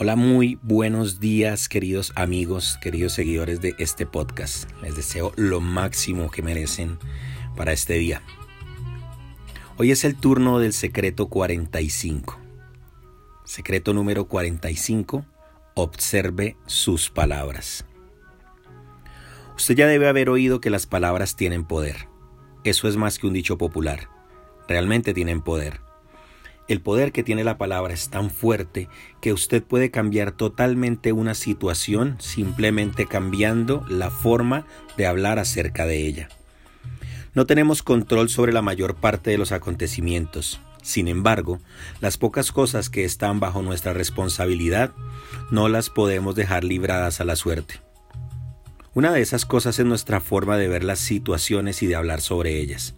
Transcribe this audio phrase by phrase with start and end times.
[0.00, 4.70] Hola, muy buenos días queridos amigos, queridos seguidores de este podcast.
[4.80, 7.00] Les deseo lo máximo que merecen
[7.56, 8.22] para este día.
[9.76, 12.38] Hoy es el turno del secreto 45.
[13.44, 15.26] Secreto número 45.
[15.74, 17.84] Observe sus palabras.
[19.56, 22.06] Usted ya debe haber oído que las palabras tienen poder.
[22.62, 24.08] Eso es más que un dicho popular.
[24.68, 25.87] Realmente tienen poder.
[26.68, 28.88] El poder que tiene la palabra es tan fuerte
[29.22, 34.66] que usted puede cambiar totalmente una situación simplemente cambiando la forma
[34.98, 36.28] de hablar acerca de ella.
[37.34, 40.60] No tenemos control sobre la mayor parte de los acontecimientos.
[40.82, 41.58] Sin embargo,
[42.00, 44.92] las pocas cosas que están bajo nuestra responsabilidad
[45.50, 47.80] no las podemos dejar libradas a la suerte.
[48.92, 52.60] Una de esas cosas es nuestra forma de ver las situaciones y de hablar sobre
[52.60, 52.94] ellas.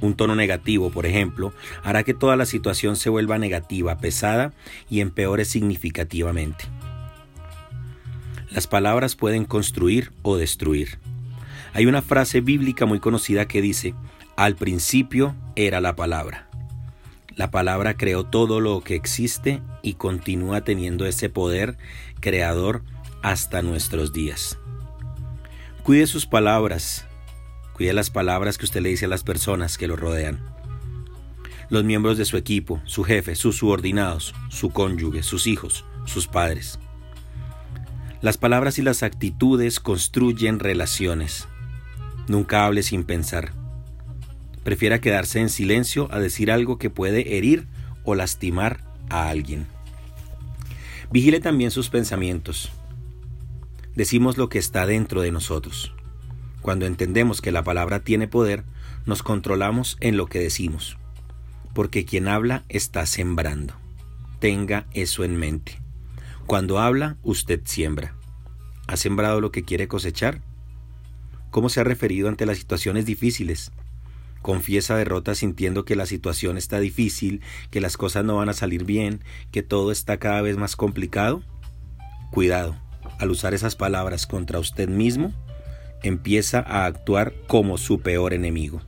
[0.00, 1.52] Un tono negativo, por ejemplo,
[1.82, 4.52] hará que toda la situación se vuelva negativa, pesada
[4.88, 6.66] y empeore significativamente.
[8.50, 10.98] Las palabras pueden construir o destruir.
[11.74, 13.94] Hay una frase bíblica muy conocida que dice,
[14.36, 16.48] al principio era la palabra.
[17.34, 21.76] La palabra creó todo lo que existe y continúa teniendo ese poder
[22.20, 22.82] creador
[23.22, 24.58] hasta nuestros días.
[25.82, 27.07] Cuide sus palabras,
[27.78, 30.40] Cuide las palabras que usted le dice a las personas que lo rodean.
[31.70, 36.80] Los miembros de su equipo, su jefe, sus subordinados, su cónyuge, sus hijos, sus padres.
[38.20, 41.46] Las palabras y las actitudes construyen relaciones.
[42.26, 43.52] Nunca hable sin pensar.
[44.64, 47.68] Prefiera quedarse en silencio a decir algo que puede herir
[48.02, 49.68] o lastimar a alguien.
[51.12, 52.72] Vigile también sus pensamientos.
[53.94, 55.94] Decimos lo que está dentro de nosotros.
[56.62, 58.64] Cuando entendemos que la palabra tiene poder,
[59.06, 60.98] nos controlamos en lo que decimos,
[61.74, 63.74] porque quien habla está sembrando.
[64.40, 65.80] Tenga eso en mente.
[66.46, 68.14] Cuando habla, usted siembra.
[68.86, 70.42] ¿Ha sembrado lo que quiere cosechar?
[71.50, 73.72] ¿Cómo se ha referido ante las situaciones difíciles?
[74.42, 78.84] Confiesa derrota sintiendo que la situación está difícil, que las cosas no van a salir
[78.84, 81.42] bien, que todo está cada vez más complicado.
[82.30, 82.76] Cuidado,
[83.18, 85.34] al usar esas palabras contra usted mismo,
[86.02, 88.80] empieza a actuar como su peor enemigo.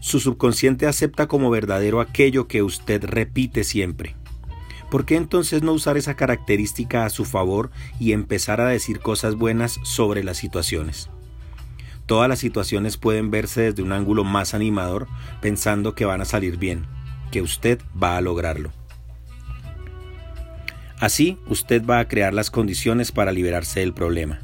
[0.00, 4.16] Su subconsciente acepta como verdadero aquello que usted repite siempre.
[4.90, 9.34] ¿Por qué entonces no usar esa característica a su favor y empezar a decir cosas
[9.34, 11.08] buenas sobre las situaciones?
[12.06, 15.08] Todas las situaciones pueden verse desde un ángulo más animador
[15.40, 16.86] pensando que van a salir bien,
[17.30, 18.72] que usted va a lograrlo.
[21.00, 24.40] Así, usted va a crear las condiciones para liberarse del problema.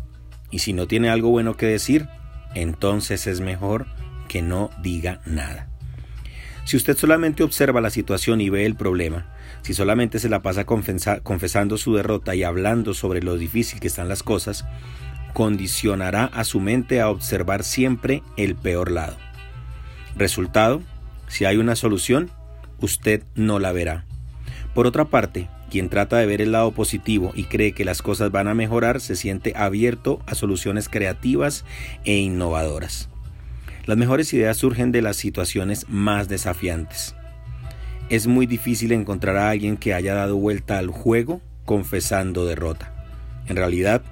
[0.51, 2.09] Y si no tiene algo bueno que decir,
[2.55, 3.87] entonces es mejor
[4.29, 5.69] que no diga nada.
[6.65, 9.27] Si usted solamente observa la situación y ve el problema,
[9.63, 14.09] si solamente se la pasa confesando su derrota y hablando sobre lo difícil que están
[14.09, 14.65] las cosas,
[15.33, 19.17] condicionará a su mente a observar siempre el peor lado.
[20.17, 20.83] Resultado,
[21.29, 22.31] si hay una solución,
[22.81, 24.05] usted no la verá.
[24.75, 28.31] Por otra parte, quien trata de ver el lado positivo y cree que las cosas
[28.31, 31.65] van a mejorar se siente abierto a soluciones creativas
[32.05, 33.09] e innovadoras.
[33.87, 37.15] Las mejores ideas surgen de las situaciones más desafiantes.
[38.11, 42.93] Es muy difícil encontrar a alguien que haya dado vuelta al juego confesando derrota.
[43.47, 44.03] En realidad,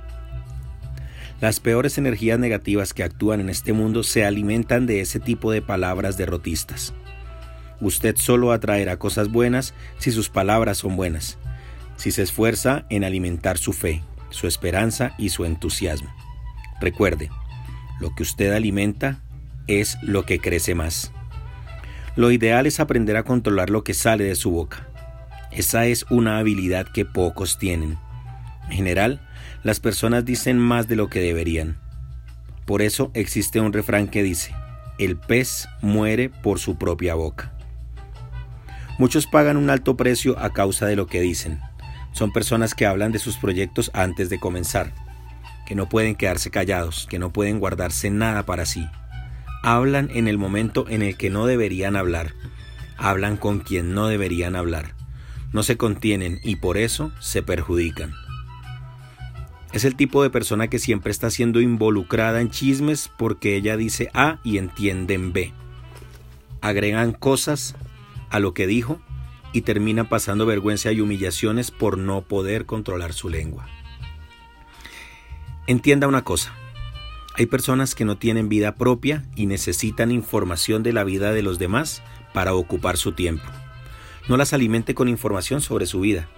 [1.40, 5.62] las peores energías negativas que actúan en este mundo se alimentan de ese tipo de
[5.62, 6.94] palabras derrotistas.
[7.80, 11.38] Usted solo atraerá cosas buenas si sus palabras son buenas,
[11.98, 16.08] si se esfuerza en alimentar su fe, su esperanza y su entusiasmo.
[16.80, 17.28] Recuerde,
[18.00, 19.20] lo que usted alimenta
[19.66, 21.12] es lo que crece más.
[22.16, 24.88] Lo ideal es aprender a controlar lo que sale de su boca.
[25.50, 27.98] Esa es una habilidad que pocos tienen.
[28.66, 29.20] En general,
[29.62, 31.78] las personas dicen más de lo que deberían.
[32.64, 34.54] Por eso existe un refrán que dice,
[34.98, 37.52] el pez muere por su propia boca.
[38.98, 41.60] Muchos pagan un alto precio a causa de lo que dicen.
[42.12, 44.92] Son personas que hablan de sus proyectos antes de comenzar,
[45.66, 48.86] que no pueden quedarse callados, que no pueden guardarse nada para sí.
[49.62, 52.34] Hablan en el momento en el que no deberían hablar.
[52.96, 54.94] Hablan con quien no deberían hablar.
[55.52, 58.14] No se contienen y por eso se perjudican.
[59.72, 64.10] Es el tipo de persona que siempre está siendo involucrada en chismes porque ella dice
[64.14, 65.52] A y entienden B.
[66.60, 67.76] Agregan cosas
[68.30, 69.00] a lo que dijo
[69.52, 73.66] y termina pasando vergüenza y humillaciones por no poder controlar su lengua.
[75.66, 76.54] Entienda una cosa,
[77.38, 81.60] hay personas que no tienen vida propia y necesitan información de la vida de los
[81.60, 82.02] demás
[82.34, 83.44] para ocupar su tiempo.
[84.28, 86.28] No las alimente con información sobre su vida.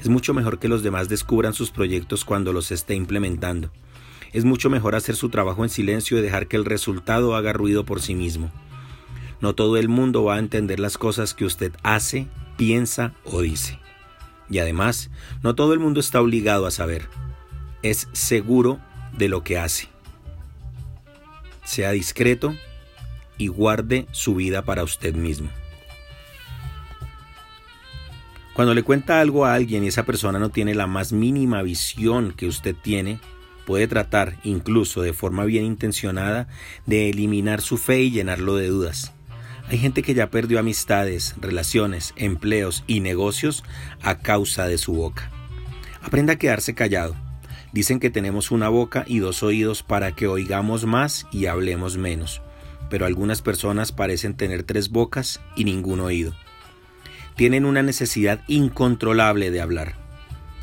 [0.00, 3.70] Es mucho mejor que los demás descubran sus proyectos cuando los esté implementando.
[4.32, 7.84] Es mucho mejor hacer su trabajo en silencio y dejar que el resultado haga ruido
[7.84, 8.50] por sí mismo.
[9.40, 12.26] No todo el mundo va a entender las cosas que usted hace,
[12.60, 13.78] piensa o dice.
[14.50, 15.08] Y además,
[15.42, 17.08] no todo el mundo está obligado a saber.
[17.82, 18.78] Es seguro
[19.16, 19.88] de lo que hace.
[21.64, 22.54] Sea discreto
[23.38, 25.48] y guarde su vida para usted mismo.
[28.52, 32.34] Cuando le cuenta algo a alguien y esa persona no tiene la más mínima visión
[32.36, 33.20] que usted tiene,
[33.64, 36.46] puede tratar, incluso de forma bien intencionada,
[36.84, 39.14] de eliminar su fe y llenarlo de dudas.
[39.70, 43.62] Hay gente que ya perdió amistades, relaciones, empleos y negocios
[44.02, 45.30] a causa de su boca.
[46.02, 47.14] Aprenda a quedarse callado.
[47.72, 52.42] Dicen que tenemos una boca y dos oídos para que oigamos más y hablemos menos,
[52.90, 56.34] pero algunas personas parecen tener tres bocas y ningún oído.
[57.36, 59.94] Tienen una necesidad incontrolable de hablar.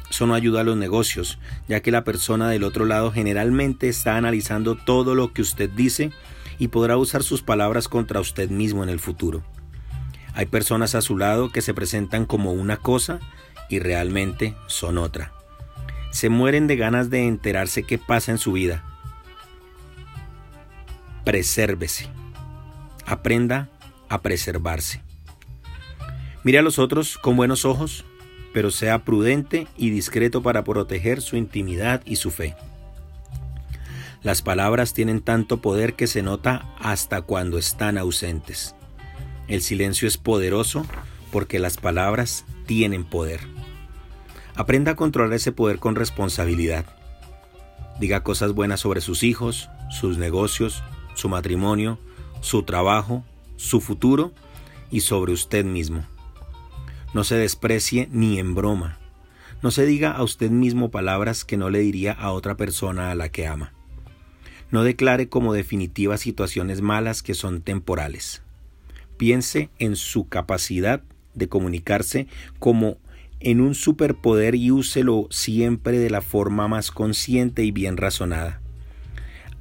[0.09, 1.39] Eso no ayuda a los negocios,
[1.69, 6.11] ya que la persona del otro lado generalmente está analizando todo lo que usted dice
[6.59, 9.43] y podrá usar sus palabras contra usted mismo en el futuro.
[10.33, 13.19] Hay personas a su lado que se presentan como una cosa
[13.69, 15.33] y realmente son otra.
[16.11, 18.83] Se mueren de ganas de enterarse qué pasa en su vida.
[21.25, 22.07] Presérvese.
[23.05, 23.69] Aprenda
[24.09, 25.01] a preservarse.
[26.43, 28.05] Mire a los otros con buenos ojos,
[28.53, 32.55] pero sea prudente y discreto para proteger su intimidad y su fe.
[34.27, 38.75] Las palabras tienen tanto poder que se nota hasta cuando están ausentes.
[39.47, 40.85] El silencio es poderoso
[41.31, 43.39] porque las palabras tienen poder.
[44.53, 46.85] Aprenda a controlar ese poder con responsabilidad.
[48.01, 50.83] Diga cosas buenas sobre sus hijos, sus negocios,
[51.13, 51.97] su matrimonio,
[52.41, 53.23] su trabajo,
[53.55, 54.33] su futuro
[54.91, 56.03] y sobre usted mismo.
[57.13, 58.97] No se desprecie ni en broma.
[59.61, 63.15] No se diga a usted mismo palabras que no le diría a otra persona a
[63.15, 63.71] la que ama.
[64.71, 68.41] No declare como definitivas situaciones malas que son temporales.
[69.17, 71.01] Piense en su capacidad
[71.33, 72.27] de comunicarse
[72.59, 72.97] como
[73.39, 78.61] en un superpoder y úselo siempre de la forma más consciente y bien razonada.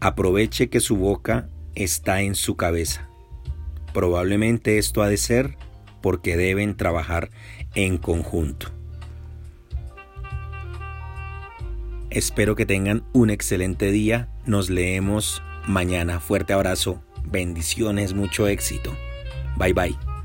[0.01, 3.09] Aproveche que su boca está en su cabeza.
[3.93, 5.57] Probablemente esto ha de ser
[6.03, 7.31] porque deben trabajar
[7.75, 8.71] en conjunto.
[12.11, 14.29] Espero que tengan un excelente día.
[14.47, 16.21] Nos leemos mañana.
[16.21, 17.03] Fuerte abrazo.
[17.25, 18.97] Bendiciones, mucho éxito.
[19.57, 20.16] Bye bye.